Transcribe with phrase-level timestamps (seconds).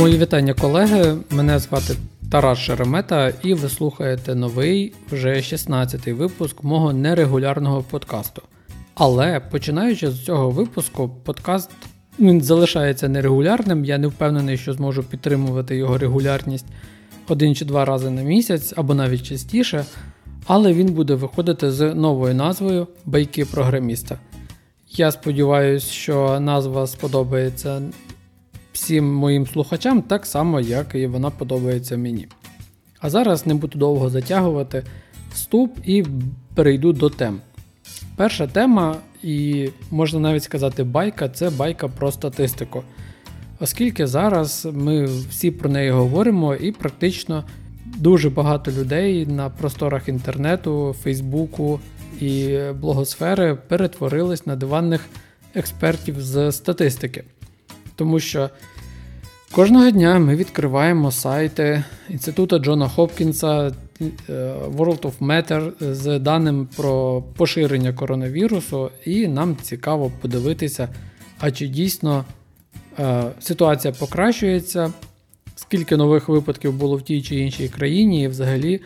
[0.00, 1.16] Мої вітання, колеги.
[1.30, 1.94] Мене звати
[2.30, 8.42] Тарас Шеремета, і ви слухаєте новий, вже 16-й випуск мого нерегулярного подкасту.
[8.94, 11.70] Але починаючи з цього випуску, подкаст
[12.18, 13.84] він залишається нерегулярним.
[13.84, 16.66] Я не впевнений, що зможу підтримувати його регулярність
[17.28, 19.84] один чи два рази на місяць або навіть частіше.
[20.46, 24.18] Але він буде виходити з новою назвою Байки програміста.
[24.90, 27.82] Я сподіваюся, що назва сподобається
[28.80, 32.28] всім моїм слухачам так само, як і вона подобається мені.
[33.00, 34.84] А зараз не буду довго затягувати
[35.32, 36.04] вступ і
[36.54, 37.40] перейду до тем.
[38.16, 42.82] Перша тема, і можна навіть сказати, байка це байка про статистику.
[43.60, 47.44] Оскільки зараз ми всі про неї говоримо, і практично
[47.84, 51.80] дуже багато людей на просторах інтернету, Фейсбуку
[52.20, 55.06] і блогосфери перетворились на диванних
[55.54, 57.24] експертів з статистики.
[58.00, 58.50] Тому що
[59.52, 64.12] кожного дня ми відкриваємо сайти Інституту Джона Хопкінса, е,
[64.76, 70.88] World of Matter з даним про поширення коронавірусу, і нам цікаво подивитися,
[71.38, 72.24] а чи дійсно
[72.98, 74.92] е, ситуація покращується,
[75.56, 78.80] скільки нових випадків було в тій чи іншій країні, і взагалі,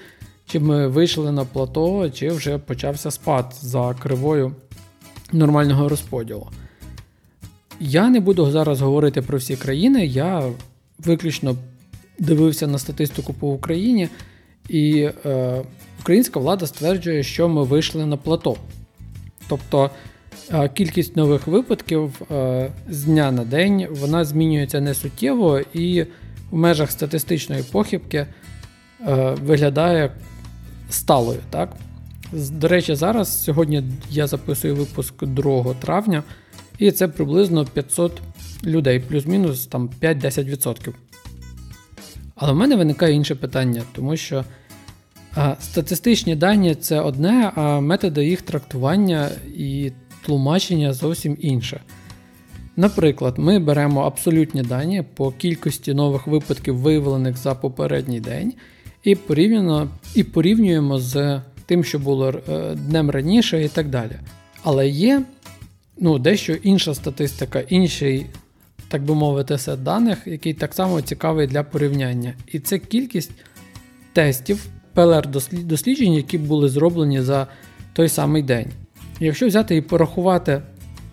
[0.46, 4.52] чи ми вийшли на плато, чи вже почався спад за кривою
[5.32, 6.48] нормального розподілу.
[7.80, 10.42] Я не буду зараз говорити про всі країни, я
[10.98, 11.56] виключно
[12.18, 14.08] дивився на статистику по Україні,
[14.68, 15.62] і е,
[16.00, 18.56] українська влада стверджує, що ми вийшли на плато.
[19.48, 19.90] Тобто
[20.52, 26.02] е, кількість нових випадків е, з дня на день вона змінюється не суттєво і
[26.50, 28.26] в межах статистичної похибки е,
[29.42, 30.12] виглядає
[30.90, 31.40] сталою.
[31.50, 31.72] Так?
[32.32, 36.22] До речі, зараз сьогодні я записую випуск 2 травня.
[36.78, 38.12] І це приблизно 500
[38.64, 40.92] людей, плюс-мінус там 5-10%.
[42.36, 44.44] Але в мене виникає інше питання, тому що
[45.34, 49.92] а, статистичні дані це одне, а методи їх трактування і
[50.26, 51.80] тлумачення зовсім інше.
[52.76, 58.52] Наприклад, ми беремо абсолютні дані по кількості нових випадків, виявлених за попередній день,
[59.02, 64.12] і порівняно, і порівнюємо з тим, що було е, днем раніше, і так далі.
[64.62, 65.22] Але є
[65.98, 68.26] ну, дещо інша статистика, інший,
[68.88, 72.34] так би мовити, сет даних, який так само цікавий для порівняння.
[72.52, 73.30] І це кількість
[74.12, 77.46] тестів ПЛР-досліджень, які були зроблені за
[77.92, 78.66] той самий день.
[79.20, 80.62] Якщо взяти і порахувати,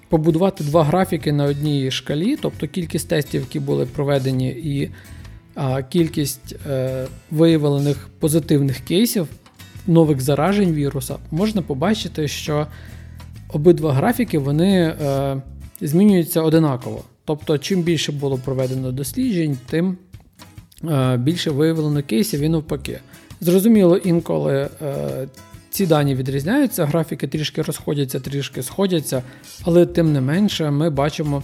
[0.09, 4.91] побудувати два графіки на одній шкалі, тобто кількість тестів, які були проведені, і
[5.55, 9.27] а, кількість е, виявлених позитивних кейсів,
[9.87, 12.67] нових заражень віруса, можна побачити, що
[13.53, 15.41] обидва графіки вони е,
[15.81, 17.03] змінюються одинаково.
[17.25, 19.97] Тобто, чим більше було проведено досліджень, тим
[20.83, 22.99] е, більше виявлено кейсів і навпаки.
[23.41, 25.27] Зрозуміло, інколи е,
[25.69, 29.23] ці дані відрізняються, графіки трішки розходяться, трішки сходяться,
[29.63, 31.43] але тим не менше ми бачимо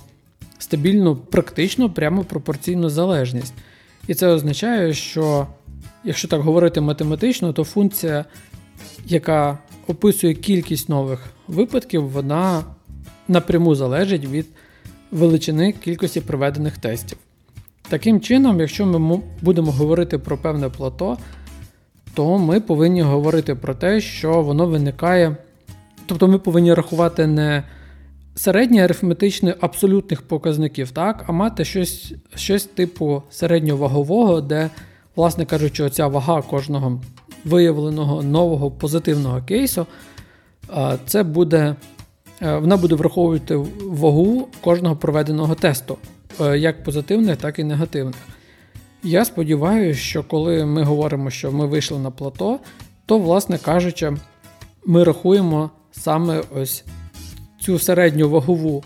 [0.59, 3.53] стабільну, практично прямо пропорційну залежність.
[4.07, 5.47] І це означає, що,
[6.03, 8.25] якщо так говорити математично, то функція,
[9.06, 12.63] яка описує кількість нових випадків, вона
[13.27, 14.45] напряму залежить від
[15.11, 17.17] величини кількості проведених тестів.
[17.89, 21.17] Таким чином, якщо ми будемо говорити про певне плато,
[22.13, 25.37] то ми повинні говорити про те, що воно виникає.
[26.05, 27.63] Тобто ми повинні рахувати не
[28.35, 34.69] середнє арифметичне абсолютних показників, так, а мати щось щось типу середньовагового, де,
[35.15, 37.01] власне кажучи, оця вага кожного
[37.47, 39.87] виявленого нового позитивного кейсу,
[41.05, 41.75] це буде,
[42.41, 45.97] е, вона буде враховувати вагу кожного проведеного тесту,
[46.41, 48.15] е, як позитивних, так і негативних.
[49.03, 52.59] Я сподіваюся, що коли ми говоримо, що ми вийшли на плато,
[53.05, 54.13] то, власне кажучи,
[54.85, 56.83] ми рахуємо саме ось
[57.61, 58.83] цю середню вагову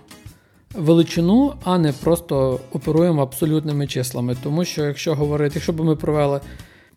[0.76, 4.36] величину, а не просто оперуємо абсолютними числами.
[4.44, 6.42] Тому що, якщо говорити, якщо б ми провели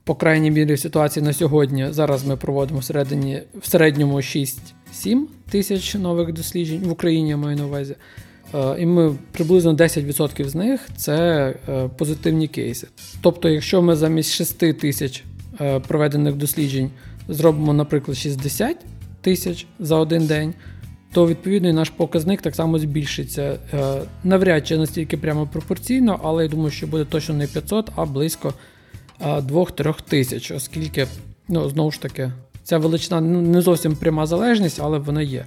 [0.05, 1.87] по крайній мірі в ситуації на сьогодні.
[1.91, 4.59] Зараз ми проводимо в, середині, в середньому 6-7
[5.51, 7.97] тисяч нових досліджень в Україні я маю на увазі.
[8.55, 11.15] Е, і ми приблизно 10% з них це
[11.69, 12.87] е, позитивні кейси.
[13.21, 15.25] Тобто, якщо ми замість 6 тисяч
[15.61, 16.91] е, проведених досліджень
[17.29, 18.77] зробимо, наприклад, 60
[19.21, 20.55] тисяч за один день,
[21.12, 23.59] то відповідно наш показник так само збільшиться.
[24.25, 28.55] Навряд чи настільки прямо пропорційно, але я думаю, що буде точно не 500, а близько
[29.20, 31.06] 2-3 тисяч, оскільки,
[31.49, 32.32] ну, знову ж таки,
[32.62, 35.44] ця величина не зовсім пряма залежність, але вона є.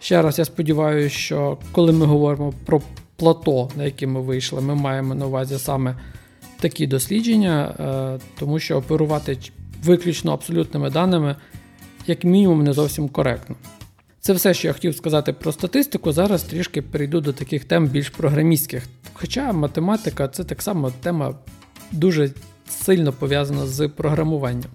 [0.00, 2.82] Ще раз, я сподіваюся, що коли ми говоримо про
[3.16, 5.96] плато, на яке ми вийшли, ми маємо на увазі саме
[6.60, 9.38] такі дослідження, е, тому що оперувати
[9.82, 11.36] виключно абсолютними даними,
[12.06, 13.56] як мінімум, не зовсім коректно.
[14.20, 16.12] Це все, що я хотів сказати про статистику.
[16.12, 18.86] Зараз трішки перейду до таких тем більш програмістських.
[19.12, 21.34] Хоча математика це так само тема
[21.92, 22.30] дуже
[22.70, 24.70] сильно пов'язана з програмуванням.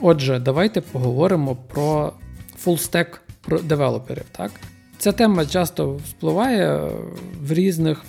[0.00, 2.12] Отже, давайте поговоримо про
[2.58, 3.22] full-stack
[3.62, 4.24] девелоперів.
[4.32, 4.50] Так?
[4.98, 6.90] Ця тема часто вспливає
[7.42, 8.04] в різних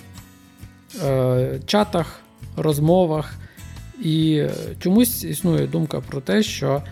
[1.04, 2.20] е, чатах,
[2.56, 3.34] розмовах,
[4.02, 4.44] і
[4.78, 6.82] чомусь існує думка про те, що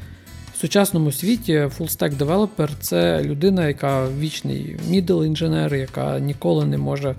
[0.55, 7.15] в сучасному світі full-stack девелопер це людина, яка вічний middle інженер, яка ніколи не може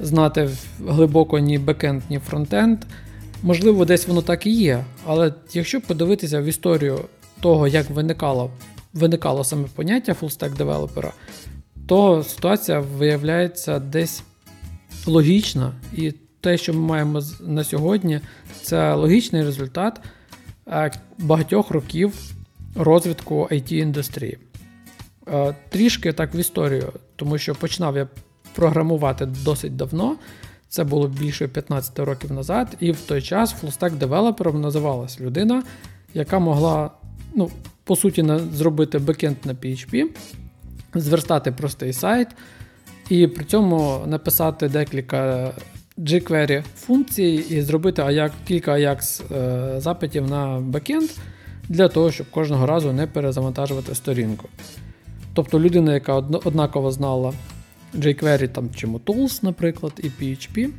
[0.00, 0.48] знати
[0.86, 2.78] глибоко ні бекенд, ні фронтенд.
[3.42, 7.00] Можливо, десь воно так і є, але якщо подивитися в історію
[7.40, 8.50] того, як виникало
[8.96, 11.12] виникало саме поняття full-stack девелопера,
[11.86, 14.22] то ситуація виявляється десь
[15.06, 15.72] логічна.
[15.92, 18.20] І те, що ми маємо на сьогодні,
[18.62, 20.00] це логічний результат
[20.68, 22.14] е, багатьох років
[22.74, 24.38] розвитку IT індустрії.
[25.28, 28.08] Е, трішки так в історію, тому що починав я
[28.54, 30.16] програмувати досить давно.
[30.68, 35.62] Це було більше 15 років назад, і в той час full-stack девелопером називалась людина,
[36.14, 36.90] яка могла,
[37.34, 37.50] ну,
[37.84, 40.04] по суті, зробити бекенд на PHP,
[40.94, 42.28] зверстати простий сайт,
[43.10, 45.50] і при цьому написати декілька
[45.98, 51.10] jQuery функцій і зробити Ajax, кілька Ajax е, запитів на бекенд
[51.68, 54.48] для того, щоб кожного разу не перезавантажувати сторінку.
[55.34, 57.32] Тобто людина, яка однаково знала
[57.94, 60.70] jQuery там, чи Tools, наприклад, і PHP,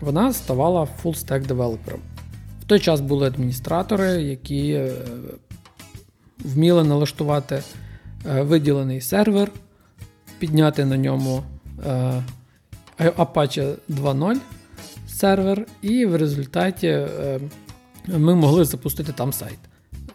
[0.00, 2.00] вона ставала full-stack девелопером.
[2.60, 4.92] В той час були адміністратори, які е,
[6.38, 7.62] вміли налаштувати
[8.26, 9.50] е, виділений сервер,
[10.38, 11.42] підняти на ньому
[11.86, 12.22] е,
[12.98, 14.36] Apache 2.0
[15.08, 17.06] сервер, і в результаті
[18.06, 19.58] ми могли запустити там сайт.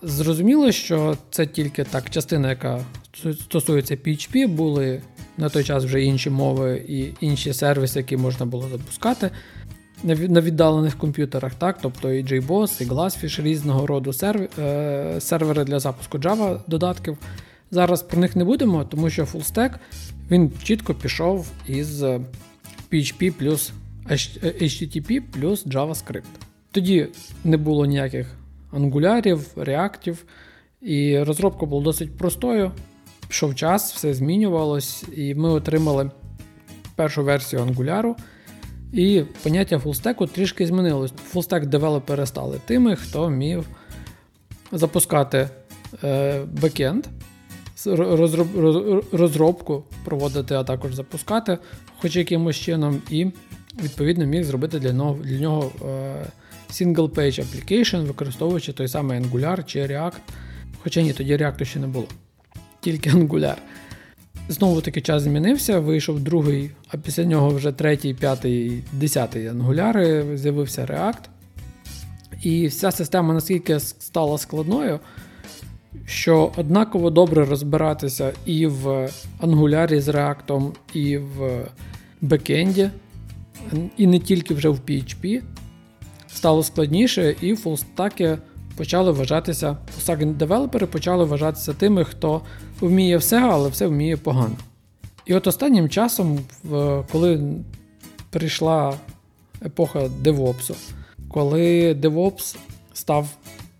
[0.02, 2.86] Зрозуміло, що це тільки так частина, яка
[3.42, 5.02] стосується PHP, були
[5.38, 9.32] на той час вже інші мови і інші сервіси, які можна було запускати
[10.04, 16.18] на віддалених комп'ютерах, так, тобто і JBoss, і Glassfish, різного роду е, сервери для запуску
[16.18, 17.18] Java додатків.
[17.72, 19.72] Зараз про них не будемо, тому що FullStack
[20.32, 22.04] він чітко пішов із
[22.92, 23.72] PHP плюс
[24.10, 26.24] HTTP плюс JavaScript.
[26.72, 27.08] Тоді
[27.44, 28.36] не було ніяких
[28.72, 30.26] ангулярів, реактів,
[30.82, 32.72] і розробка була досить простою.
[33.28, 36.12] Пішов час, все змінювалось, і ми отримали
[36.96, 38.16] першу версію ангуляру.
[38.94, 41.14] І поняття фулстеку трішки змінилось.
[41.30, 43.68] Фулстек девелопери стали тими, хто вмів
[44.72, 45.50] запускати
[46.04, 47.06] е, бекенд,
[47.86, 48.48] розроб,
[49.12, 51.58] розробку проводити, а також запускати,
[51.98, 53.28] хоч якимось чином, і
[53.84, 56.26] відповідно міг зробити для нього для нього е,
[56.72, 60.14] single page application, використовуючи той самий Angular чи React.
[60.84, 62.08] Хоча ні, тоді React ще не було,
[62.86, 63.56] тільки Angular.
[64.50, 70.86] Знову таки час змінився, вийшов другий, а після нього вже третій, п'ятий, десятий ангуляри, з'явився
[70.86, 71.24] React.
[72.44, 75.00] І вся система наскільки стала складною,
[76.06, 81.66] що однаково добре розбиратися і в ангулярі з React, і в
[82.22, 82.90] бекенді,
[83.98, 85.42] і не тільки вже в PHP.
[86.28, 88.38] Стало складніше, і фулстаки
[88.78, 92.42] почали вважатися, фулстак девелопери почали вважатися тими, хто
[92.82, 94.56] вміє все, але все вміє погано.
[95.26, 96.40] І от останнім часом,
[97.12, 97.54] коли
[98.30, 98.94] прийшла
[99.66, 100.76] епоха девопсу,
[101.30, 102.56] коли DevOps
[102.94, 103.30] став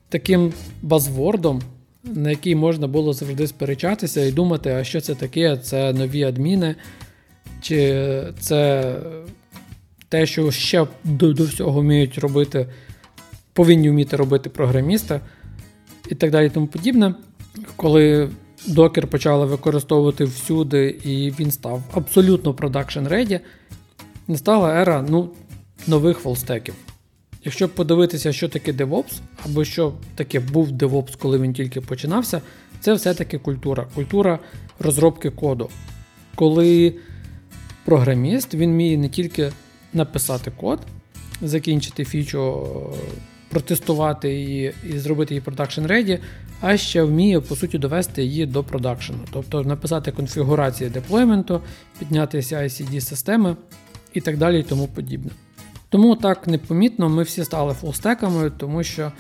[0.10, 1.62] таким базвордом,
[2.04, 5.58] на який можна було завжди сперечатися і думати, а що це таке?
[5.58, 6.76] Це нові адміни,
[7.62, 8.08] чи
[8.40, 8.94] це
[10.10, 12.68] те, що ще до, до всього вміють робити,
[13.56, 15.20] повинні вміти робити програмісти,
[16.10, 17.16] і так далі, тому подібне.
[17.76, 18.30] Коли
[18.68, 23.40] докер почали використовувати всюди, і він став абсолютно production ready,
[24.28, 25.30] настала ера ну,
[25.88, 26.76] нових фолстеків.
[27.44, 32.42] Якщо подивитися, що таке DevOps, або що таке був DevOps, коли він тільки починався,
[32.80, 33.88] це все-таки культура.
[33.96, 34.40] Культура
[34.80, 35.70] розробки коду.
[36.36, 36.96] Коли
[37.86, 39.52] програміст він вміє не тільки
[39.94, 40.80] написати код,
[41.42, 42.68] закінчити фічу,
[43.56, 46.20] протестувати її і зробити її production ready,
[46.62, 49.20] а ще вміє, по суті, довести її до продакшену.
[49.32, 51.62] Тобто написати конфігурації деплойменту,
[52.00, 53.56] підняти CI-CD системи
[54.14, 55.32] і так далі і тому подібне.
[55.90, 59.12] Тому так непомітно ми всі стали фулстеками, тому що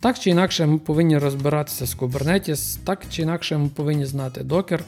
[0.00, 4.80] так чи інакше ми повинні розбиратися з Kubernetes, так чи інакше ми повинні знати Docker.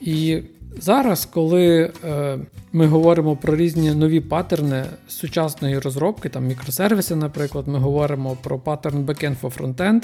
[0.00, 0.42] І
[0.78, 2.38] Зараз, коли е,
[2.72, 9.04] ми говоримо про різні нові паттерни сучасної розробки, там мікросервіси, наприклад, ми говоримо про паттерн
[9.04, 10.02] backend for frontend,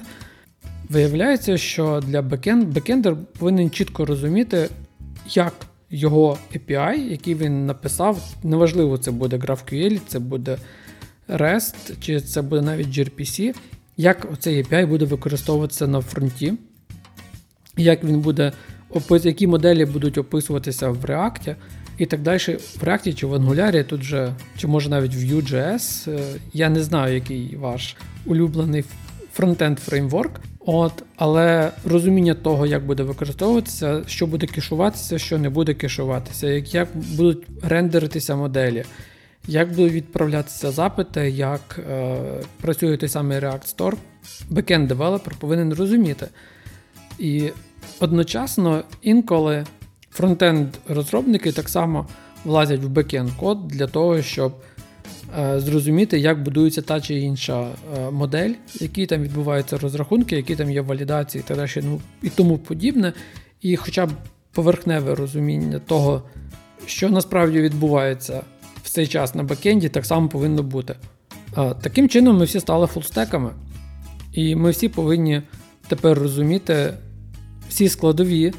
[0.88, 4.68] виявляється, що для backend, бекендер повинен чітко розуміти,
[5.26, 5.54] як
[5.90, 10.58] його API, який він написав, неважливо, це буде GraphQL, це буде
[11.28, 13.54] REST, чи це буде навіть gRPC,
[13.96, 16.54] як цей API буде використовуватися на фронті,
[17.76, 18.52] як він буде
[19.22, 21.54] які моделі будуть описуватися в React
[21.98, 22.38] і так далі.
[22.38, 26.10] В React чи в Angular, тут же, чи може навіть в Vue.js.
[26.10, 26.20] Е,
[26.52, 28.84] я не знаю, який ваш улюблений
[29.32, 30.40] фронтенд фреймворк.
[30.66, 36.74] От, Але розуміння того, як буде використовуватися, що буде кешуватися, що не буде кешуватися, як,
[36.74, 38.84] як будуть рендеритися моделі,
[39.48, 42.16] як будуть відправлятися запити, як е,
[42.60, 43.94] працює той самий React Store,
[44.50, 46.26] бекенд девелопер повинен розуміти.
[47.18, 47.50] І
[48.00, 49.64] одночасно інколи
[50.18, 52.06] фронтенд-розробники так само
[52.44, 54.52] влазять в бекенд код для того, щоб
[55.38, 60.70] е, зрозуміти, як будується та чи інша е, модель, які там відбуваються розрахунки, які там
[60.70, 63.12] є валідації та далі, ну, і тому подібне.
[63.60, 64.10] І хоча б
[64.52, 66.22] поверхневе розуміння того,
[66.86, 68.42] що насправді відбувається
[68.82, 70.96] в цей час на бекенді, так само повинно бути.
[71.58, 73.50] Е, таким чином, ми всі стали фулстеками,
[74.32, 75.42] і ми всі повинні
[75.88, 76.94] тепер розуміти
[77.76, 78.52] всі складові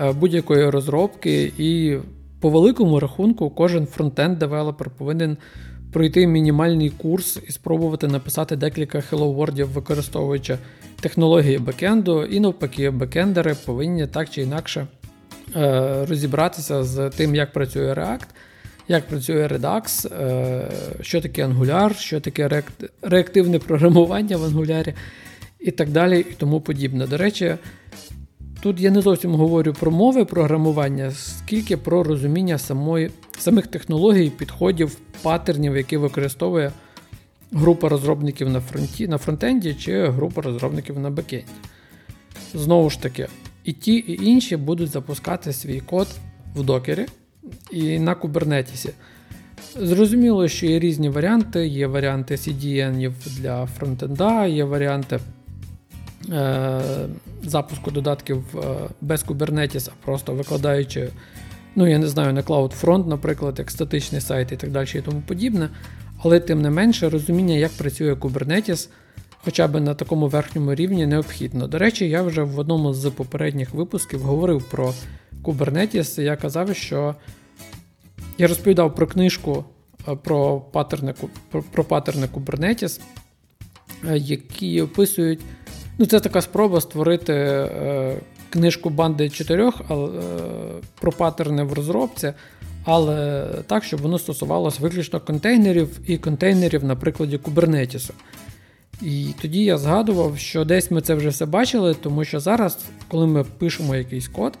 [0.00, 1.96] е, будь-якої розробки, і
[2.40, 5.36] по великому рахунку, кожен фронтенд-девелопер повинен
[5.92, 10.58] пройти мінімальний курс і спробувати написати декілька Hello World, використовуючи
[11.00, 14.86] технології бекенду, і навпаки, бекендери повинні так чи інакше
[15.56, 18.26] е, розібратися з тим, як працює React.
[18.88, 22.62] Як працює Redux, е, що таке Angular, що таке
[23.02, 24.94] реактивне програмування в Angular
[25.60, 27.06] і так далі, і тому подібне.
[27.06, 27.56] До речі,
[28.62, 34.98] Тут я не зовсім говорю про мови програмування, скільки про розуміння самої, самих технологій, підходів,
[35.22, 36.72] паттернів, які використовує
[37.52, 41.46] група розробників на фронті, на фронтенді чи група розробників на бекенді.
[42.54, 43.26] Знову ж таки,
[43.64, 46.08] і ті, і інші будуть запускати свій код
[46.56, 47.06] в докері
[47.70, 48.90] і на кубернетісі.
[49.76, 55.20] Зрозуміло, що є різні варіанти, є варіанти CDN для фронтенда, є варіанти
[56.28, 56.80] Е,
[57.42, 58.60] запуску додатків е,
[59.00, 61.08] без Kubernetes, а просто викладаючи,
[61.76, 65.22] ну, я не знаю, на CloudFront, наприклад, як статичний сайт і так далі і тому
[65.26, 65.68] подібне.
[66.22, 68.88] Але тим не менше, розуміння, як працює Kubernetes,
[69.44, 71.66] хоча б на такому верхньому рівні необхідно.
[71.66, 74.94] До речі, я вже в одному з попередніх випусків говорив про
[75.42, 76.20] Kubernetes.
[76.20, 77.14] Я казав, що
[78.38, 79.64] я розповідав про книжку
[80.08, 81.14] е, про паттерни,
[81.50, 83.00] про, про паттерни Kubernetes,
[84.14, 85.40] які описують
[85.98, 88.16] Ну, Це така спроба створити е,
[88.50, 89.84] книжку банди чотирьох е,
[91.00, 92.32] про паттерни в розробці,
[92.84, 98.10] але так, щоб воно стосувалося виключно контейнерів і контейнерів на прикладі Kubernetes.
[99.02, 102.78] І тоді я згадував, що десь ми це вже все бачили, тому що зараз,
[103.08, 104.58] коли ми пишемо якийсь код,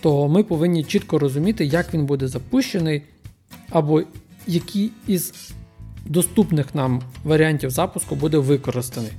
[0.00, 3.02] то ми повинні чітко розуміти, як він буде запущений,
[3.70, 4.02] або
[4.46, 5.52] який із
[6.06, 9.12] доступних нам варіантів запуску буде використаний.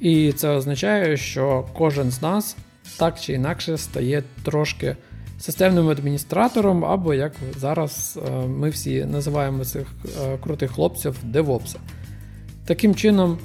[0.00, 2.56] І це означає, що кожен з нас
[2.98, 4.96] так чи інакше стає трошки
[5.38, 9.86] системним адміністратором, або як зараз е, ми всі називаємо цих
[10.22, 11.76] е, крутих хлопців DevOps.
[12.66, 13.38] Таким чином,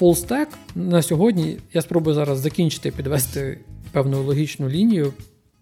[0.00, 3.58] FullStack на сьогодні я спробую зараз закінчити підвести
[3.92, 5.12] певну логічну лінію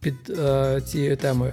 [0.01, 1.53] під е, цією темою.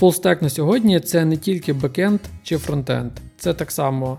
[0.00, 4.18] FullStack на сьогодні це не тільки бекенд чи фронтенд, це так само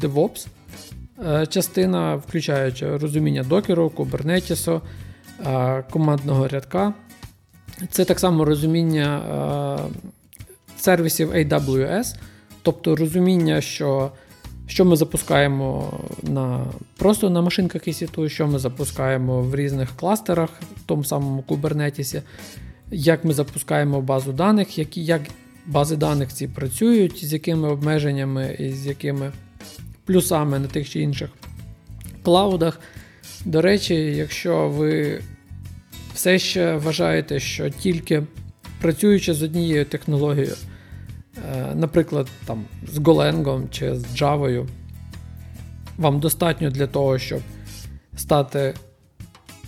[0.00, 0.46] DevOps.
[1.28, 4.80] Е, частина, включаючи розуміння докеру, кубернетісу,
[5.46, 6.94] е, командного рядка.
[7.90, 12.16] Це так само розуміння е, сервісів AWS,
[12.62, 14.12] тобто розуміння, що
[14.66, 16.64] що ми запускаємо на,
[16.96, 22.22] просто на машинках EC2, що ми запускаємо в різних кластерах, в тому самому Kubernetes,
[22.90, 25.20] як ми запускаємо базу даних, які, як
[25.66, 29.32] бази даних ці працюють, з якими обмеженнями і з якими
[30.04, 31.30] плюсами на тих чи інших
[32.22, 32.80] cloud ах.
[33.44, 35.20] До речі, якщо ви
[36.14, 38.22] все ще вважаєте, що тільки
[38.80, 40.54] працюючи з однією технологією,
[41.36, 44.66] е, наприклад, там, з Golang чи з Java,
[45.98, 47.40] вам достатньо для того, щоб
[48.16, 48.74] стати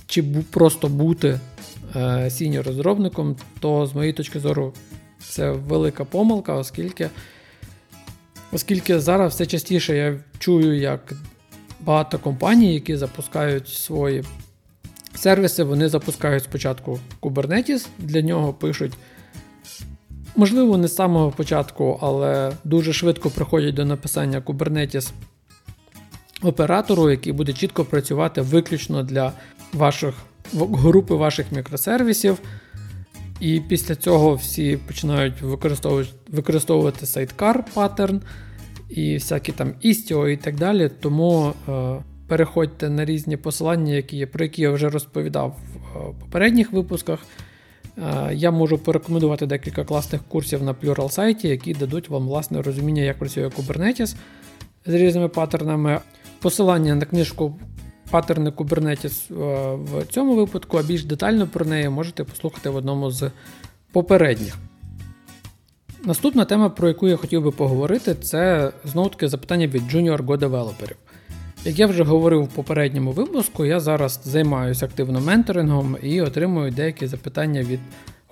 [0.06, 1.40] чи просто бути
[1.96, 4.72] е, senior розробником, то з моєї точки зору
[5.18, 7.10] це велика помилка, оскільки
[8.54, 11.12] Оскільки зараз все частіше я чую, як
[11.80, 14.25] багато компаній, які запускають свої
[15.14, 18.92] сервіси, вони запускають спочатку Kubernetes, для нього пишуть
[20.37, 25.11] можливо, не з самого початку, але дуже швидко приходять до написання Kubernetes
[26.42, 29.32] оператору, який буде чітко працювати виключно для
[29.73, 30.14] ваших
[30.54, 32.38] групи ваших мікросервісів.
[33.40, 38.23] І після цього всі починають використовувати використовувати сайткар паттерн
[38.94, 40.90] і всякі там Istio і так далі.
[41.00, 41.96] Тому е,
[42.28, 47.18] переходьте на різні посилання, які, про які я вже розповідав в е, попередніх випусках.
[47.98, 53.02] Е, я можу порекомендувати декілька класних курсів на Plural сайті, які дадуть вам власне розуміння,
[53.02, 54.16] як працює Kubernetes
[54.86, 56.00] з різними паттернами.
[56.40, 57.58] Посилання на книжку
[58.10, 59.34] паттерни Kubernetes
[59.84, 63.30] в цьому випадку, а більш детально про неї можете послухати в одному з
[63.92, 64.58] попередніх.
[66.06, 70.38] Наступна тема, про яку я хотів би поговорити, це знову таки запитання від Junior Go
[70.38, 70.96] девелоперів.
[71.64, 77.06] Як я вже говорив в попередньому випуску, я зараз займаюся активно менторингом і отримую деякі
[77.06, 77.80] запитання від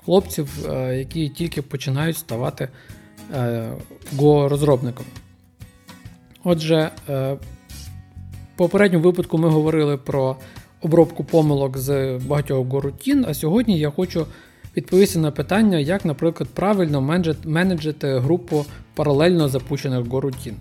[0.04, 2.68] хлопців, е, які тільки починають ставати.
[3.34, 3.72] Е,
[6.44, 7.38] Отже, в
[8.56, 10.36] попередньому випадку ми говорили про
[10.80, 14.26] обробку помилок з багатьох горутін, а сьогодні я хочу
[14.76, 20.54] відповісти на питання, як, наприклад, правильно менеджити групу паралельно запущених горутін.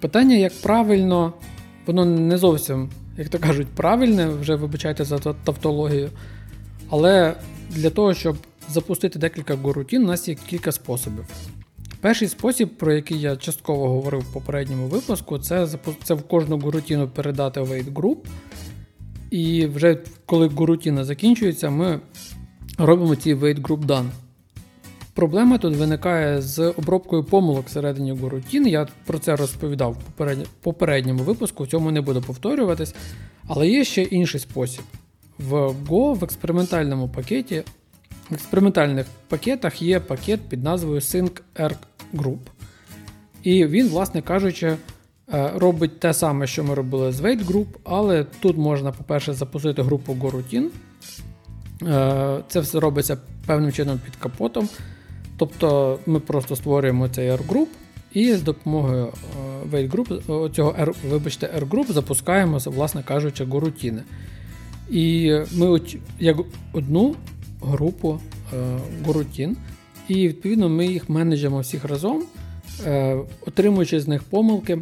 [0.00, 1.32] Питання, як правильно,
[1.86, 6.10] воно не зовсім, як то кажуть, правильне, вже вибачайте за тавтологію.
[6.90, 7.34] Але
[7.70, 8.36] для того, щоб
[8.68, 11.24] запустити декілька горутін, у нас є кілька способів.
[12.00, 15.68] Перший спосіб, про який я частково говорив в попередньому випуску, це
[16.04, 18.16] це в кожну гурутіну передати wait group.
[19.30, 22.00] І вже коли гурутіна закінчується, ми
[22.78, 24.08] робимо ці wait group done.
[25.14, 28.66] Проблема тут виникає з обробкою помилок всередині горутін.
[28.68, 32.94] Я про це розповідав в попередньому випуску, в цьому не буду повторюватись.
[33.46, 34.84] Але є ще інший спосіб.
[35.38, 37.62] В Go в експериментальному пакеті
[38.30, 41.76] в експериментальних пакетах є пакет під назвою SyncErg
[42.14, 42.38] Group.
[43.42, 48.24] І він, власне кажучи, е, робить те саме, що ми робили з Wait Group, але
[48.40, 50.68] тут можна, по-перше, запустити групу GoRoutine.
[51.82, 54.68] Е, це все робиться певним чином під капотом.
[55.36, 57.66] Тобто ми просто створюємо цей R-Group
[58.12, 64.02] і з допомогою е, Wait Group, цього R, вибачте, R-Group запускаємо, власне кажучи, горутіни.
[64.90, 65.80] І ми
[66.18, 66.36] як
[66.72, 67.16] одну
[67.62, 68.20] групу
[68.54, 69.56] е, горутін,
[70.08, 72.24] і відповідно ми їх менеджимо всіх разом,
[72.86, 74.78] е, отримуючи з них помилки,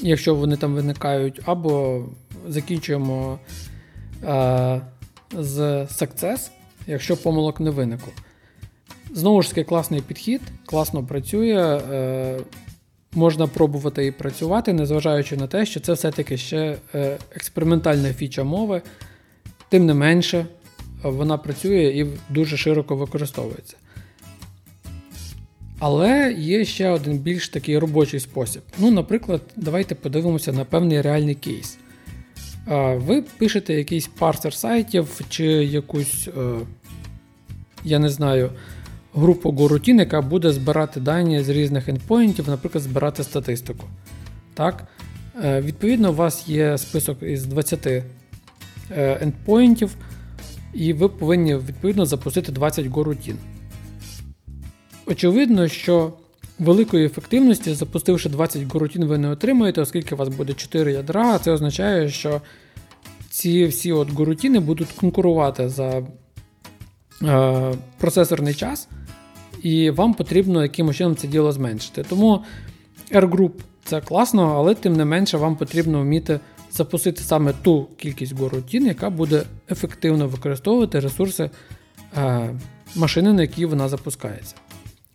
[0.00, 2.04] якщо вони там виникають, або
[2.48, 3.38] закінчуємо
[4.24, 4.80] е,
[5.32, 6.50] з success,
[6.86, 8.12] якщо помилок не виникло.
[9.14, 11.80] Знову ж таки, класний підхід, класно працює.
[13.12, 16.76] Можна пробувати і працювати, незважаючи на те, що це все-таки ще
[17.34, 18.82] експериментальна фіча мови.
[19.68, 20.46] Тим не менше,
[21.02, 23.76] вона працює і дуже широко використовується.
[25.78, 28.62] Але є ще один більш такий робочий спосіб.
[28.78, 31.78] Ну, Наприклад, давайте подивимося на певний реальний кейс.
[32.76, 36.58] Ви пишете якийсь парсер сайтів чи якусь, е,
[37.84, 38.50] я не знаю,
[39.14, 43.84] групу горутін, яка буде збирати дані з різних ендпоінтів, наприклад, збирати статистику.
[44.54, 44.86] Так?
[45.44, 48.02] Е, відповідно, у вас є список із 20 е,
[49.20, 49.96] ендпоінтів
[50.74, 53.36] і ви повинні відповідно запустити 20 горутін.
[55.06, 56.12] Очевидно, що
[56.58, 61.38] великої ефективності, запустивши 20 горутін, ви не отримаєте, оскільки у вас буде 4 ядра, а
[61.38, 62.40] це означає, що
[63.30, 66.02] ці всі от горутіни будуть конкурувати за
[67.22, 68.88] е, процесорний час,
[69.62, 72.04] і вам потрібно якимось чином це діло зменшити.
[72.08, 72.44] Тому
[73.12, 73.52] R-Group
[73.84, 76.40] це класно, але тим не менше вам потрібно вміти
[76.72, 81.50] запустити саме ту кількість горутін, яка буде ефективно використовувати ресурси
[82.16, 82.50] е,
[82.96, 84.54] машини, на якій вона запускається.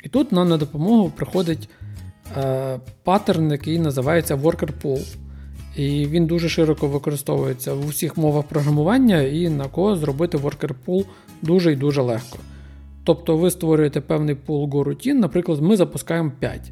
[0.03, 1.69] І тут нам на допомогу приходить
[2.37, 5.15] е, паттерн, який називається Worker Pool.
[5.77, 11.05] І він дуже широко використовується в усіх мовах програмування, і на кого зробити worker pool
[11.41, 12.39] дуже і дуже легко.
[13.03, 16.71] Тобто ви створюєте певний пул горутін, наприклад, ми запускаємо 5.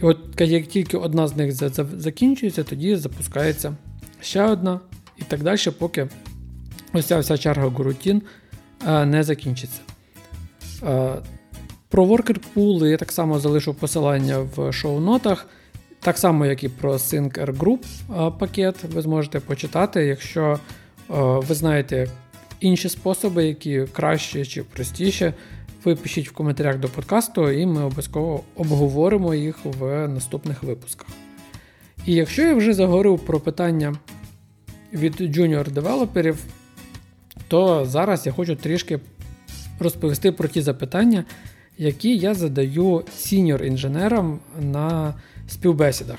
[0.00, 1.52] І от як тільки одна з них
[1.98, 3.76] закінчується, тоді запускається
[4.20, 4.80] ще одна,
[5.18, 6.08] і так далі, поки
[6.92, 8.22] ось ця вся черга горутін
[8.86, 9.80] е, не закінчиться.
[11.92, 15.46] Про Worker Pool я так само залишу посилання в шоу-нотах.
[16.00, 20.58] Так само, як і про Sync Group е, пакет, ви зможете почитати, якщо
[21.08, 22.08] ви знаєте
[22.60, 25.34] інші способи, які краще чи простіше,
[25.84, 31.06] ви пишіть в коментарях до подкасту, і ми обов'язково обговоримо їх в наступних випусках.
[32.06, 33.94] І якщо я вже заговорив про питання
[34.92, 36.44] від junior девелоперів,
[37.48, 39.00] то зараз я хочу трішки
[39.78, 41.24] розповісти про ті запитання,
[41.82, 45.14] які я задаю senior-інженерам на
[45.48, 46.18] співбесідах.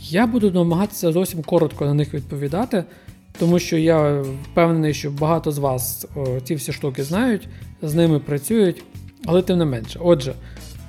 [0.00, 2.84] Я буду намагатися зовсім коротко на них відповідати,
[3.38, 6.06] тому що я впевнений, що багато з вас
[6.44, 7.48] ці всі штуки знають,
[7.82, 8.84] з ними працюють,
[9.24, 9.98] але тим не менше.
[10.02, 10.34] Отже,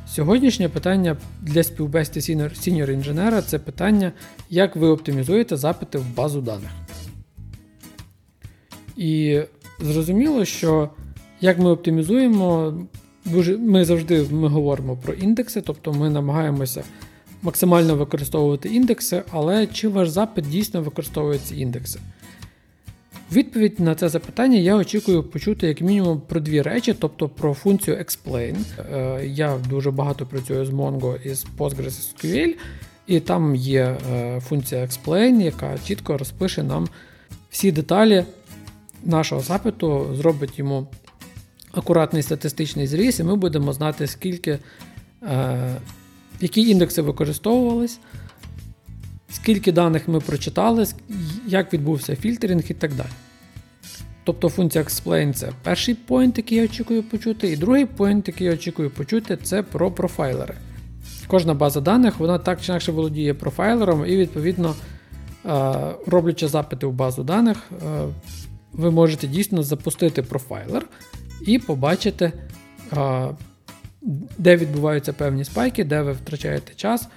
[0.07, 2.19] сьогоднішнє питання для співбесіди
[2.55, 4.11] senior-інженера це питання,
[4.49, 6.71] як ви оптимізуєте запити в базу даних.
[8.97, 9.41] І
[9.79, 10.89] зрозуміло, що
[11.41, 12.73] як ми оптимізуємо,
[13.59, 16.83] ми завжди ми говоримо про індекси, тобто ми намагаємося
[17.41, 21.99] максимально використовувати індекси, але чи ваш запит дійсно використовує ці індекси?
[23.31, 27.97] Відповідь на це запитання я очікую почути як мінімум про дві речі, тобто про функцію
[27.97, 28.55] explain.
[28.93, 32.55] Е, я дуже багато працюю з Mongo і з PostgreSQL,
[33.07, 36.87] і там є е, функція explain, яка чітко розпише нам
[37.49, 38.23] всі деталі
[39.03, 40.87] нашого запиту, зробить йому
[41.71, 44.59] акуратний статистичний зріз, і ми будемо знати, скільки,
[45.23, 45.75] е,
[46.41, 47.99] які індекси використовувались,
[49.31, 50.85] скільки даних ми прочитали,
[51.47, 53.09] як відбувся filtering і так далі.
[54.23, 58.53] Тобто функція explain це перший point, який я очікую почути, і другий point, який я
[58.53, 60.55] очікую почути, це про профайлери.
[61.27, 64.75] Кожна база даних вона так чи інакше володіє профайлером, і, відповідно,
[65.45, 65.73] е,
[66.07, 68.07] роблячи запити в базу даних, е,
[68.73, 70.85] ви можете дійсно запустити профайлер
[71.41, 72.33] і побачити,
[74.37, 77.07] де відбуваються певні спайки, де ви втрачаєте час.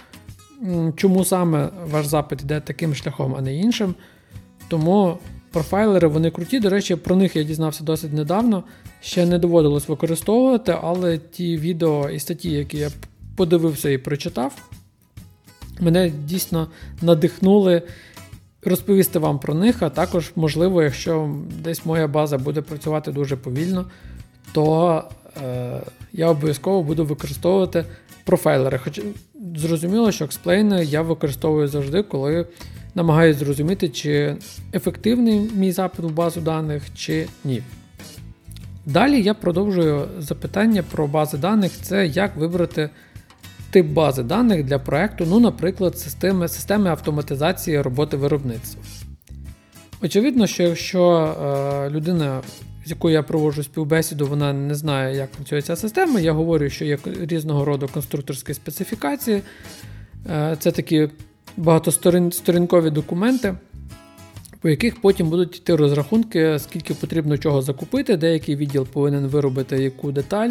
[0.97, 3.95] Чому саме ваш запит йде таким шляхом, а не іншим.
[4.69, 5.19] Тому
[5.53, 6.61] профайлери вони круті.
[6.61, 8.65] До речі, про них я дізнався досить недавно.
[9.01, 12.91] Ще не доводилось використовувати, але ті відео і статті, які я
[13.37, 14.57] подивився і прочитав,
[15.81, 16.69] мене дійсно
[17.03, 17.83] надихнули
[18.65, 23.87] розповісти вам про них, а також, можливо, якщо десь моя база буде працювати дуже повільно,
[24.53, 25.05] то
[25.43, 25.81] е,
[26.13, 27.85] я обов'язково буду використовувати
[28.25, 28.79] профайлери.
[28.79, 29.01] Хоч
[29.57, 32.47] зрозуміло, що експлейни я використовую завжди, коли
[32.95, 34.37] намагаюся зрозуміти, чи
[34.75, 37.63] ефективний мій запит в базу даних, чи ні.
[38.87, 42.91] Далі я продовжую запитання про бази даних: це як вибрати
[43.71, 48.83] тип бази даних для проекту, ну, наприклад, системи, системи автоматизації роботи виробництва.
[50.03, 51.35] Очевидно, що якщо
[51.87, 52.41] е, людина,
[52.85, 56.85] з якою я проводжу співбесіду, вона не знає, як працює ця система, я говорю, що
[56.85, 59.43] є різного роду конструкторські специфікації.
[60.31, 61.09] Е, це такі
[61.57, 63.55] багатосторінкові документи,
[64.61, 70.13] по яких потім будуть йти розрахунки, скільки потрібно чого закупити, деякий відділ повинен виробити яку
[70.13, 70.51] деталь.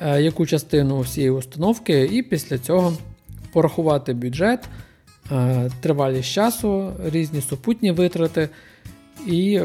[0.00, 2.96] Е, яку частину всієї установки, і після цього
[3.52, 4.60] порахувати бюджет,
[5.32, 8.48] е, тривалість часу, різні супутні витрати,
[9.26, 9.60] і,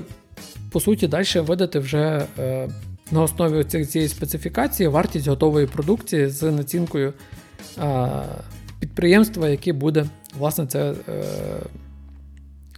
[0.71, 2.69] по суті, далі видати вже е,
[3.12, 7.13] на основі цієї специфікації вартість готової продукції з націнкою
[8.79, 10.05] підприємства, яке буде
[10.38, 10.93] власне, це,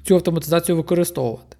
[0.03, 1.57] цю автоматизацію використовувати.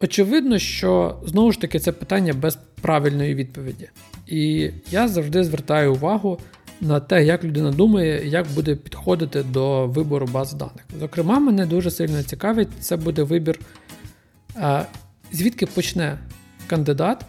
[0.00, 3.88] Очевидно, що знову ж таки це питання без правильної відповіді.
[4.26, 6.38] І я завжди звертаю увагу
[6.80, 10.84] на те, як людина думає, як буде підходити до вибору баз даних.
[11.00, 13.58] Зокрема, мене дуже сильно цікавить, це буде вибір,
[15.32, 16.18] звідки почне
[16.66, 17.24] кандидат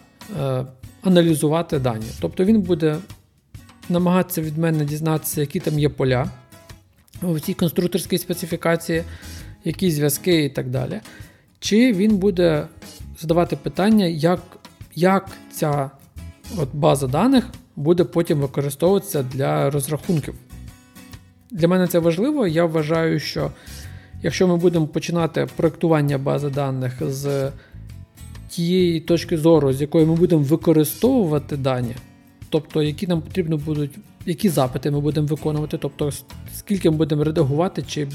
[1.02, 2.06] аналізувати дані.
[2.20, 2.96] Тобто він буде
[3.88, 6.30] намагатися від мене дізнатися, які там є поля
[7.22, 9.04] в цій конструкторській специфікації,
[9.64, 11.00] які зв'язки і так далі.
[11.58, 12.66] Чи він буде
[13.20, 14.40] задавати питання, як
[14.94, 15.90] як ця
[16.58, 17.44] от база даних
[17.76, 20.34] буде потім використовуватися для розрахунків.
[21.50, 22.46] Для мене це важливо.
[22.46, 23.50] Я вважаю, що
[24.22, 27.50] якщо ми будемо починати проектування бази даних з
[28.52, 31.94] тієї точки зору, з якої ми будемо використовувати дані,
[32.48, 33.90] тобто які нам потрібно будуть,
[34.26, 36.10] які запити ми будемо виконувати, тобто
[36.54, 38.08] скільки ми будемо редагувати чи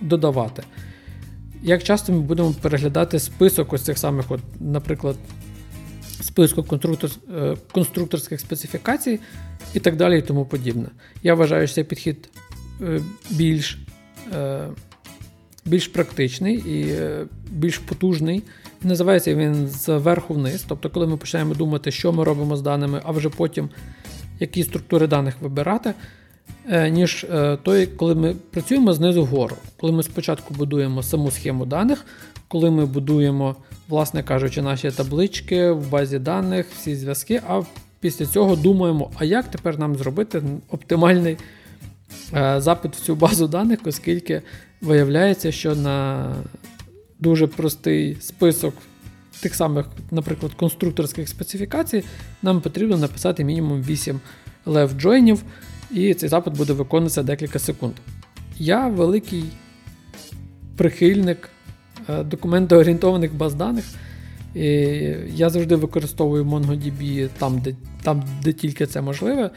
[0.00, 0.62] додавати.
[1.62, 5.16] Як часто ми будемо переглядати список ось цих самих, от, наприклад,
[6.20, 9.20] списку конструктор, е, конструкторських специфікацій
[9.74, 10.88] і так далі і тому подібне.
[11.22, 12.28] Я вважаю, що цей підхід
[12.80, 13.78] е, більш
[14.34, 14.68] е,
[15.64, 16.96] більш практичний і
[17.50, 18.42] більш потужний.
[18.84, 20.64] Називається він зверху вниз.
[20.68, 23.68] Тобто, коли ми починаємо думати, що ми робимо з даними, а вже потім
[24.42, 25.94] які структури даних вибирати,
[26.90, 27.26] ніж
[27.62, 29.56] той, коли ми працюємо знизу вгору.
[29.80, 32.06] Коли ми спочатку будуємо саму схему даних,
[32.48, 33.56] коли ми будуємо
[33.88, 37.42] власне кажучи, наші таблички в базі даних, всі зв'язки.
[37.48, 37.62] А
[38.00, 41.36] після цього думаємо, а як тепер нам зробити оптимальний
[42.34, 44.42] е, запит в цю базу даних, оскільки
[44.80, 46.26] виявляється, що на
[47.22, 48.74] дуже простий список
[49.40, 52.04] тих самих, наприклад, конструкторських специфікацій,
[52.42, 54.20] нам потрібно написати мінімум 8
[54.66, 55.42] left джойнів,
[55.90, 57.92] і цей запит буде виконуватися декілька секунд.
[58.58, 59.44] Я великий
[60.76, 61.48] прихильник
[62.08, 63.84] е, документоорієнтованих баз даних.
[64.54, 64.62] І
[65.34, 69.50] Я завжди використовую MongoDB там, де там, де тільки це можливе.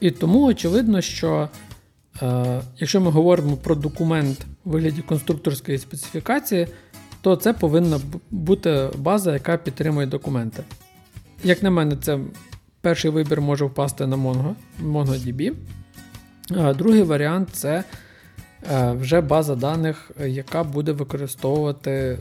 [0.00, 1.48] І тому очевидно, що
[2.22, 6.68] е, якщо ми говоримо про документ вигляді конструкторської специфікації,
[7.20, 8.00] то це повинна
[8.30, 10.62] бути база, яка підтримує документи.
[11.44, 12.18] Як на мене, це
[12.80, 15.52] перший вибір може впасти на Mongo, MongoDB.
[16.74, 17.84] Другий варіант це
[18.72, 22.18] е, вже база даних, яка буде використовувати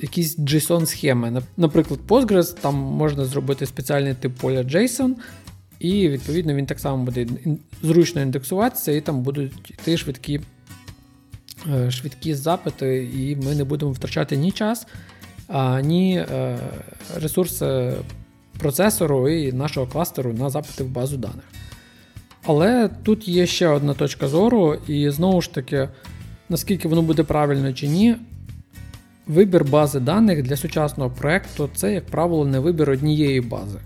[0.00, 1.42] якісь JSON-схеми.
[1.56, 5.14] Наприклад, Postgres, там можна зробити спеціальний тип поля JSON,
[5.78, 7.26] і відповідно він так само буде
[7.82, 10.40] зручно індексуватися, і там будуть йти швидкі
[11.88, 14.86] швидкі запити, і ми не будемо втрачати ні час,
[15.82, 16.58] ні е,
[17.16, 17.92] ресурси
[18.58, 21.44] процесору і нашого кластеру на запити в базу даних.
[22.44, 25.88] Але тут є ще одна точка зору, і знову ж таки,
[26.48, 28.16] наскільки воно буде правильно чи ні,
[29.26, 33.78] вибір бази даних для сучасного проєкту це, як правило, не вибір однієї бази.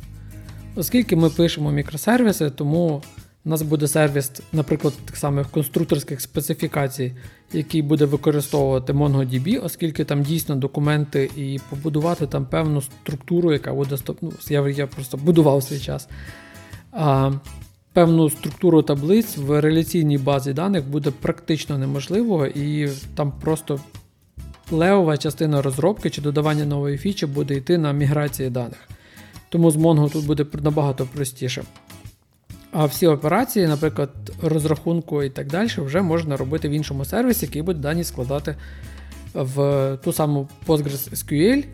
[0.76, 3.02] Оскільки ми пишемо мікросервіси, тому
[3.44, 7.12] у нас буде сервіс, наприклад, тих самих конструкторських специфікацій,
[7.52, 13.96] який буде використовувати MongoDB, оскільки там дійсно документи і побудувати там певну структуру, яка буде
[14.22, 16.08] ну, я, я просто будував свій час.
[16.92, 17.32] А,
[17.92, 23.80] Певну структуру таблиць в реляційній базі даних буде практично неможливо, і там просто
[24.70, 28.88] левова частина розробки чи додавання нової фічі буде йти на міграції даних.
[29.48, 31.62] Тому з Mongo тут буде набагато простіше.
[32.72, 34.10] А всі операції, наприклад,
[34.42, 38.56] розрахунку і так далі, вже можна робити в іншому сервісі, який буде дані складати
[39.34, 41.64] в ту саму PostgreSQL.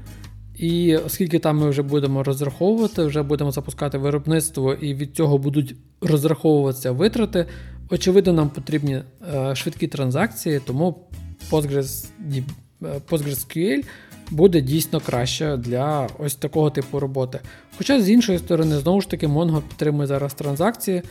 [0.56, 5.76] І оскільки там ми вже будемо розраховувати, вже будемо запускати виробництво, і від цього будуть
[6.00, 7.46] розраховуватися витрати,
[7.90, 9.02] очевидно, нам потрібні
[9.34, 11.08] е, швидкі транзакції, тому
[11.50, 12.06] Postgres,
[13.10, 13.84] PostgreSQL
[14.30, 17.40] буде дійсно краще для ось такого типу роботи.
[17.78, 21.02] Хоча, з іншої сторони, знову ж таки, Mongo підтримує зараз транзакції,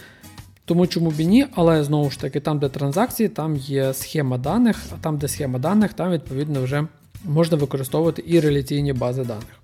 [0.65, 4.37] тому чому б і ні, але знову ж таки, там, де транзакції, там є схема
[4.37, 6.87] даних, а там, де схема даних, там відповідно вже
[7.25, 9.61] можна використовувати і реляційні бази даних.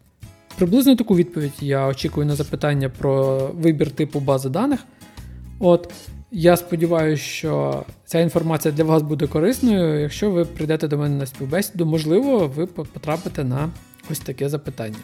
[0.58, 4.80] Приблизно таку відповідь я очікую на запитання про вибір типу бази даних.
[5.60, 5.94] От,
[6.34, 10.02] Я сподіваюся, що ця інформація для вас буде корисною.
[10.02, 13.70] Якщо ви прийдете до мене на співбесіду, можливо, ви потрапите на
[14.12, 14.98] ось таке запитання.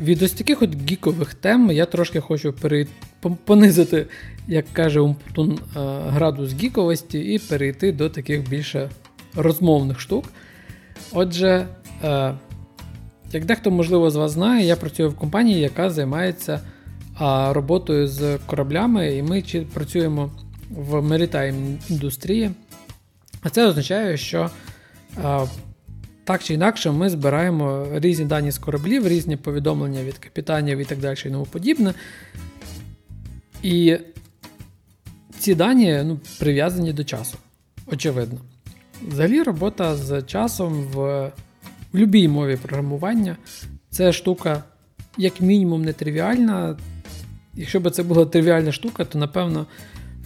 [0.00, 2.54] Від ось таких от гікових тем я трошки хочу
[3.44, 4.06] понизити,
[4.48, 5.58] як каже Умпутун, е,
[6.08, 8.90] градус гіковості і перейти до таких більше
[9.34, 10.24] розмовних штук.
[11.12, 11.66] Отже,
[12.04, 12.34] е,
[13.32, 16.60] як дехто, можливо, з вас знає, я працюю в компанії, яка займається
[17.52, 19.42] роботою з кораблями, і ми
[19.74, 20.30] працюємо
[20.70, 22.50] в maritime індустрії.
[23.42, 24.50] А це означає, що
[26.24, 30.98] так чи інакше ми збираємо різні дані з кораблів, різні повідомлення від капітанів і так
[30.98, 31.94] далі і тому подібне.
[33.62, 33.98] І
[35.38, 37.38] ці дані ну, прив'язані до часу,
[37.86, 38.38] очевидно.
[39.08, 41.32] Взагалі, робота з часом в, в
[41.92, 43.36] будь-якій мові програмування
[43.90, 44.64] це штука,
[45.18, 46.76] як мінімум, нетривіальна.
[47.54, 49.66] Якщо б це була тривіальна штука, то напевно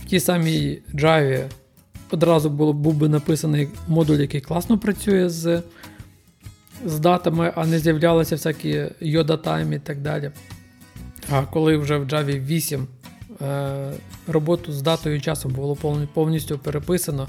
[0.02, 1.44] в тій самій Java
[2.10, 5.62] одразу було, був би написаний модуль, який класно працює з
[6.84, 10.30] з датами, а не з'являлися всякі Yoda Time і так далі.
[11.30, 12.86] А коли вже в Java 8
[13.42, 13.92] е,
[14.26, 15.76] роботу з датою і часом було
[16.14, 17.28] повністю переписано,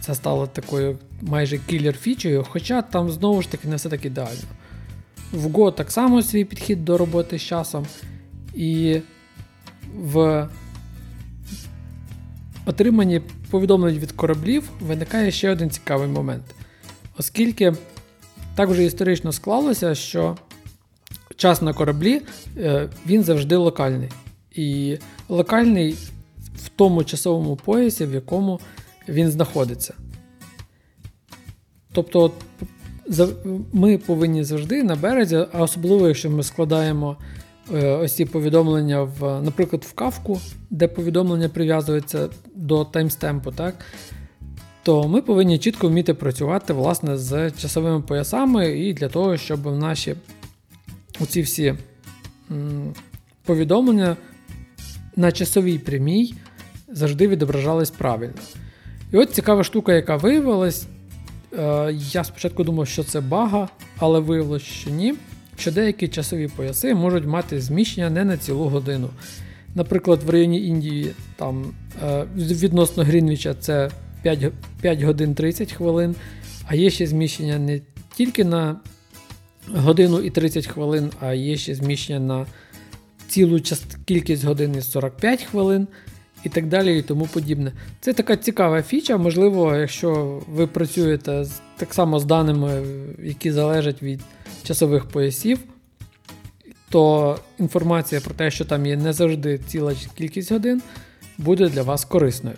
[0.00, 4.42] це стало такою майже кілер-фічею, хоча там знову ж таки не все так ідеально.
[5.32, 7.86] В Go так само свій підхід до роботи з часом.
[8.54, 9.00] І
[9.94, 10.48] в
[12.66, 16.44] отриманні повідомлень від кораблів виникає ще один цікавий момент.
[17.18, 17.72] Оскільки
[18.54, 20.36] так вже історично склалося, що
[21.36, 22.22] час на кораблі
[22.56, 24.08] е, він завжди локальний.
[24.52, 25.92] І локальний
[26.56, 28.60] в тому часовому поясі, в якому
[29.08, 29.94] він знаходиться.
[31.92, 32.32] Тобто
[33.72, 37.16] ми повинні завжди на березі, а особливо, якщо ми складаємо
[37.72, 43.74] ось ці повідомлення, в, наприклад, в Кафку, де повідомлення прив'язується до timestamp у, так?
[44.82, 50.14] то ми повинні чітко вміти працювати власне, з часовими поясами і для того, щоб наші
[51.20, 51.74] оці всі
[53.44, 54.16] повідомлення
[55.16, 56.34] на часовій прямій
[56.88, 58.34] завжди відображались правильно.
[59.12, 60.86] І от цікава штука, яка виявилась,
[61.58, 65.14] Е, я спочатку думав, що це бага, але виявилося, що ні.
[65.64, 69.10] Що деякі часові пояси можуть мати зміщення не на цілу годину.
[69.74, 73.90] Наприклад, в районі Індії там е, відносно Грінвіча це
[74.22, 76.14] 5 5 годин 30 хвилин,
[76.66, 77.80] а є ще зміщення не
[78.16, 78.80] тільки на
[79.74, 82.46] годину і 30 хвилин, а є ще зміщення на
[83.28, 83.60] цілу
[84.04, 85.86] кількість годин і 45 хвилин
[86.44, 87.72] і так далі, і тому подібне.
[88.00, 92.82] Це така цікава фіча, можливо, якщо ви працюєте так само з даними,
[93.22, 94.20] які залежать від
[94.62, 95.58] часових поясів,
[96.88, 100.82] то інформація про те, що там є не завжди ціла кількість годин,
[101.38, 102.56] буде для вас корисною.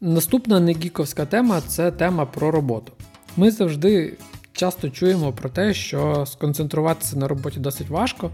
[0.00, 2.92] Наступна негіковська тема це тема про роботу.
[3.36, 4.16] Ми завжди
[4.52, 8.30] часто чуємо про те, що сконцентруватися на роботі досить важко,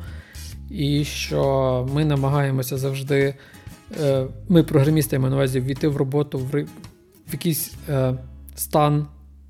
[0.70, 3.34] і що ми намагаємося завжди
[4.48, 6.62] ми, програмісти, на увазі, війти в роботу в,
[7.28, 8.14] в якийсь е,
[8.54, 9.06] стан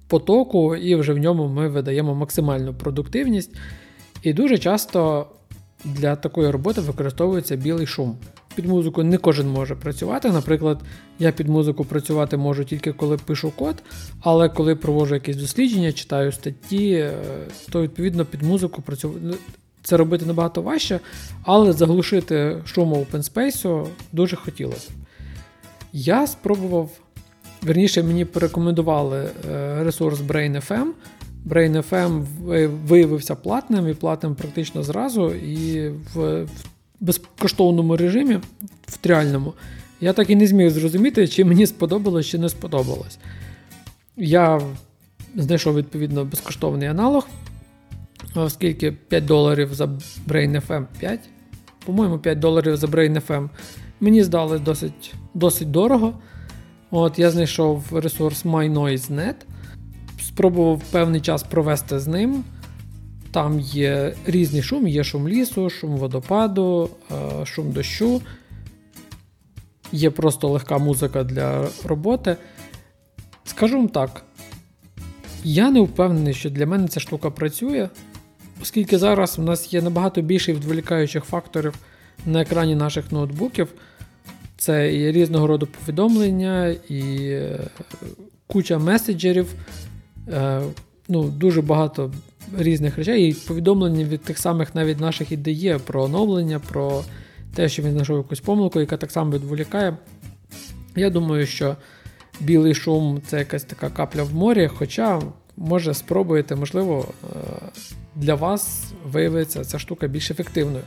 [0.09, 3.57] потоку, і вже в ньому ми видаємо максимальну продуктивність.
[4.22, 5.27] І дуже часто
[5.85, 8.16] для такої роботи використовується білий шум.
[8.55, 10.31] Під музику не кожен може працювати.
[10.31, 10.81] Наприклад,
[11.18, 13.83] я під музику працювати можу тільки коли пишу код,
[14.20, 17.12] але коли проводжу якісь дослідження, читаю статті, е,
[17.70, 19.37] то відповідно під музику працювати
[19.87, 21.01] це робити набагато важче,
[21.42, 24.90] але заглушити шум Open Space дуже хотілося.
[25.92, 26.90] Я спробував,
[27.62, 30.87] верніше, мені порекомендували е, ресурс BrainFM.
[31.49, 32.25] BrainFM
[32.87, 36.46] виявився платним і платним практично зразу, і в
[37.01, 38.40] безкоштовному режимі,
[38.88, 39.53] в тріальному,
[40.01, 43.18] я так і не зміг зрозуміти, чи мені сподобалось, чи не сподобалось.
[44.16, 44.61] Я
[45.37, 47.27] знайшов відповідно безкоштовний аналог
[48.42, 49.85] оскільки 5 доларів за
[50.29, 51.20] BrainFM 5,
[51.87, 53.49] по-моєму, 5 доларів за BrainFM
[54.01, 56.14] мені здали досить досить дорого.
[56.90, 59.35] От Я знайшов ресурс MyNoise.net,
[60.22, 62.44] спробував певний час провести з ним.
[63.31, 68.22] Там є різний шум, є шум лісу, шум водопаду, е, шум дощу.
[69.92, 72.37] Є просто легка музика для роботи.
[73.44, 74.22] Скажу вам так,
[75.44, 77.88] я не впевнений, що для мене ця штука працює,
[78.62, 81.75] Оскільки зараз у нас є набагато більше відволікаючих факторів
[82.27, 83.69] на екрані наших ноутбуків,
[84.57, 87.61] це і різного роду повідомлення, і е,
[88.47, 89.55] куча меседжерів,
[90.29, 90.62] е,
[91.09, 92.12] ну, дуже багато
[92.59, 97.05] різних речей, і повідомлення від тих самих навіть наших ідеє про оновлення, про
[97.55, 99.97] те, що він знайшов якусь помилку, яка так само відволікає.
[100.97, 101.77] Я думаю, що
[102.40, 105.23] білий шум це якась така капля в морі, хоча,
[105.57, 107.37] може, спробуєте, можливо, е,
[108.14, 110.85] для вас виявиться ця штука більш ефективною.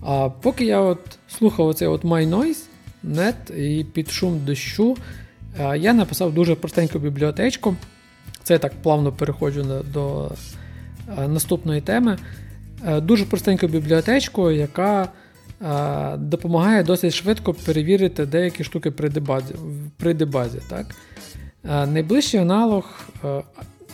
[0.00, 2.64] А поки я от слухав оцей от My Noise
[3.04, 4.96] Net і під шум дощу,
[5.76, 7.76] я написав дуже простеньку бібліотечку.
[8.42, 10.30] Це я так плавно переходжу до
[11.28, 12.18] наступної теми.
[12.96, 15.08] Дуже простеньку бібліотечку, яка
[16.16, 19.54] допомагає досить швидко перевірити деякі штуки при дебазі.
[19.96, 20.86] При дебазі так?
[21.64, 23.00] Найближчий аналог,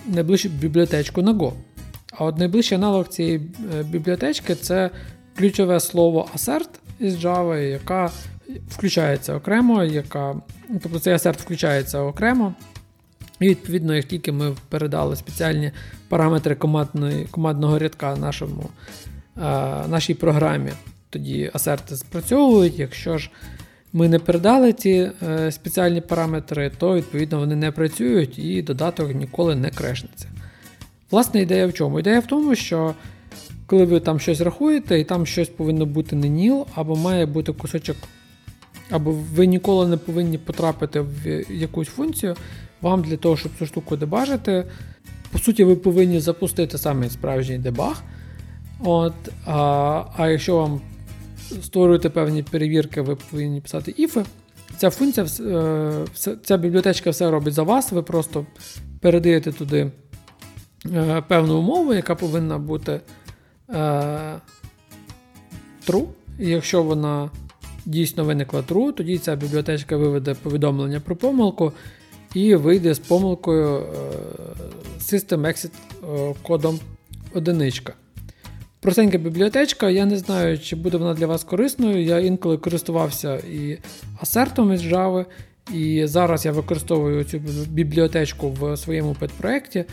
[0.06, 1.52] найближчу бібліотечку на Go.
[2.12, 4.90] А от найближчий аналог цієї е, бібліотечки це
[5.38, 8.11] ключове слово assert із Java, яка
[8.68, 10.37] включається окремо, яка,
[10.83, 12.54] тобто цей assert включається окремо.
[13.40, 15.72] І відповідно, як тільки ми передали спеціальні
[16.09, 16.54] параметри
[17.30, 18.62] командного рядка нашому,
[19.37, 19.40] е,
[19.88, 20.70] нашій програмі,
[21.11, 22.78] тоді асерти спрацьовують.
[22.78, 23.30] Якщо ж
[23.92, 29.55] ми не передали ці е, спеціальні параметри, то відповідно вони не працюють і додаток ніколи
[29.55, 30.29] не крешнеться.
[31.11, 32.00] Власне, ідея в чому?
[32.00, 32.94] Ідея в тому, що
[33.66, 37.53] коли ви там щось рахуєте, і там щось повинно бути не ніл, або має бути
[37.53, 37.96] кусочок,
[38.90, 42.37] або ви ніколи не повинні потрапити в якусь функцію,
[42.81, 44.64] вам для того, щоб цю штуку дебажити,
[45.33, 48.03] по суті, ви повинні запустити саме справжній дебаг.
[48.85, 49.14] От,
[49.46, 50.81] А а якщо вам
[51.62, 54.24] створюєте певні перевірки, ви повинні писати іфи.
[54.76, 58.46] Ця функція, е, ця бібліотечка все робить за вас, ви просто
[59.01, 59.90] передаєте туди.
[60.86, 63.01] Е, певну умову, яка повинна бути
[63.70, 63.80] е,
[65.86, 66.07] true.
[66.38, 67.30] І якщо вона
[67.86, 71.72] дійсно виникла true, тоді ця бібліотечка виведе повідомлення про помилку
[72.34, 73.82] і вийде з помилкою
[75.01, 75.72] System Exit
[76.42, 76.80] кодом
[77.34, 77.94] одиничка.
[78.81, 82.03] Простенька бібліотечка, я не знаю, чи буде вона для вас корисною.
[82.03, 83.78] Я інколи користувався і
[84.20, 85.24] асертом із Java,
[85.74, 89.85] і зараз я використовую цю бібліотечку в своєму педпроекті.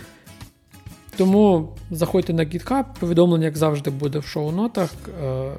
[1.17, 4.93] Тому заходьте на GitHub, повідомлення, як завжди, буде в шоу-нотах.
[5.23, 5.51] Е,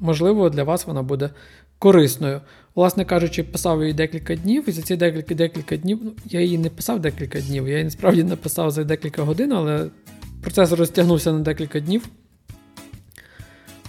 [0.00, 1.30] можливо, для вас вона буде
[1.78, 2.40] корисною.
[2.74, 6.58] Власне кажучи, писав її декілька днів, і за ці декілька декілька днів ну, я її
[6.58, 9.86] не писав декілька днів, я її насправді написав за декілька годин, але
[10.42, 12.08] процес розтягнувся на декілька днів.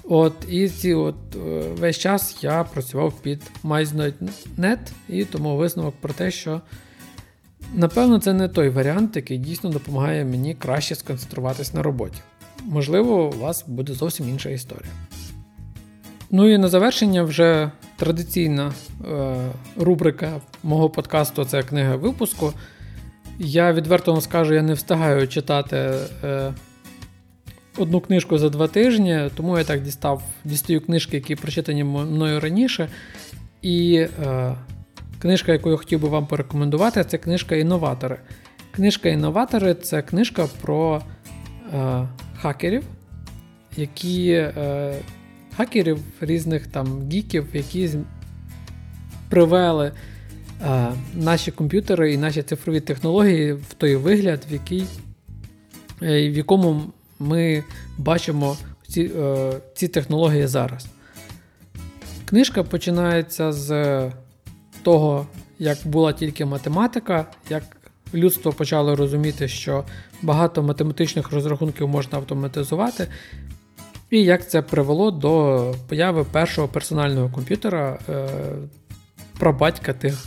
[0.09, 4.77] От, І ці от, е, весь час я працював під MyZnote.net,
[5.09, 6.61] і тому висновок про те, що
[7.73, 12.17] напевно це не той варіант, який дійсно допомагає мені краще сконцентруватись на роботі.
[12.63, 14.91] Можливо, у вас буде зовсім інша історія.
[16.31, 18.73] Ну і на завершення вже традиційна
[19.11, 19.35] е,
[19.77, 22.53] рубрика мого подкасту це книга випуску.
[23.39, 25.77] Я відверто вам скажу, я не встигаю читати
[26.23, 26.53] е,
[27.77, 32.89] одну книжку за два тижні, тому я так дістав дістаю книжки, які прочитані мною раніше.
[33.61, 34.55] І е,
[35.19, 38.19] книжка, яку я хотів би вам порекомендувати, це книжка Інноватори.
[38.71, 41.01] Книжка Інноватори це книжка про
[41.73, 42.07] е,
[42.41, 42.83] хакерів,
[43.77, 44.31] які.
[44.31, 44.95] Е,
[45.57, 47.89] Хакерів різних там гіків, які
[49.29, 49.91] привели
[50.61, 54.85] е, наші комп'ютери і наші цифрові технології в той вигляд, в який,
[56.01, 56.81] е, в якому
[57.19, 57.63] ми
[57.97, 58.57] бачимо
[58.87, 60.87] ці, е, ці технології зараз.
[62.25, 64.11] Книжка починається з
[64.83, 65.27] того,
[65.59, 67.63] як була тільки математика, як
[68.13, 69.83] людство почало розуміти, що
[70.21, 73.07] багато математичних розрахунків можна автоматизувати.
[74.09, 78.27] І як це привело до появи першого персонального комп'ютера, е,
[79.39, 80.25] прабатька тих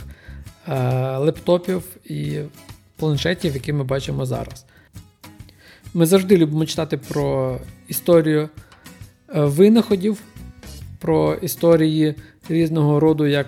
[0.67, 2.39] е, лептопів і
[2.95, 4.65] планшетів, які ми бачимо зараз.
[5.93, 8.49] Ми завжди любимо читати про історію
[9.35, 10.21] е, винаходів,
[10.99, 12.15] про історії
[12.49, 13.47] різного роду, як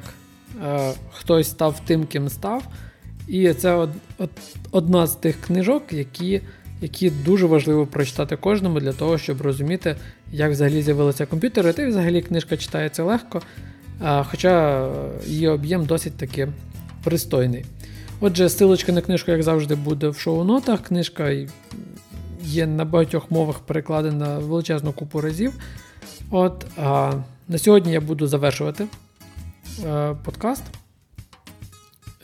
[0.65, 2.63] е, хтось став тим, ким став.
[3.27, 4.29] І це од, од,
[4.71, 6.41] одна з тих книжок, які
[6.81, 9.95] які дуже важливо прочитати кожному для того, щоб розуміти,
[10.31, 11.73] як взагалі з'явилися комп'ютери.
[11.73, 13.41] Та й взагалі книжка читається легко,
[13.99, 14.87] а, хоча
[15.25, 16.47] її об'єм досить таки
[17.03, 17.65] пристойний.
[18.19, 20.81] Отже, силочка на книжку, як завжди, буде в шоу-нотах.
[20.81, 21.45] Книжка
[22.43, 25.53] є на багатьох мовах перекладена величезну купу разів.
[26.31, 27.13] От, а,
[27.47, 28.87] На сьогодні я буду завершувати
[29.85, 30.63] е, подкаст.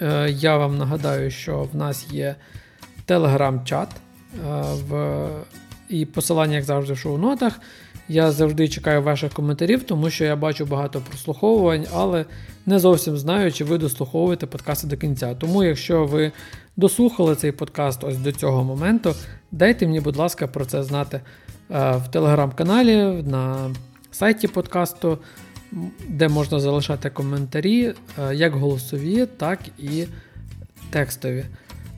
[0.01, 2.35] Е, я вам нагадаю, що в нас є
[3.05, 3.89] телеграм-чат
[4.89, 5.29] в...
[5.89, 7.59] і посилання, як завжди, в шоу-нотах.
[8.09, 12.25] Я завжди чекаю ваших коментарів, тому що я бачу багато прослуховувань, але
[12.65, 15.35] не зовсім знаю, чи ви дослуховуєте подкасти до кінця.
[15.35, 16.31] Тому, якщо ви
[16.77, 19.13] дослухали цей подкаст ось до цього моменту,
[19.51, 21.21] дайте мені, будь ласка, про це знати
[21.69, 23.75] в телеграм-каналі, на
[24.11, 25.17] сайті подкасту,
[26.07, 27.93] де можна залишати коментарі,
[28.33, 30.05] як голосові, так і
[30.89, 31.45] текстові.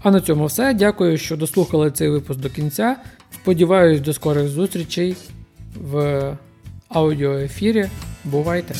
[0.03, 0.73] А на цьому все.
[0.73, 2.95] Дякую, що дослухали цей випуск до кінця.
[3.33, 5.15] Сподіваюсь, до скорих зустрічей
[5.75, 6.37] в
[6.89, 7.89] аудіоефірі.
[8.23, 8.75] Бувайте!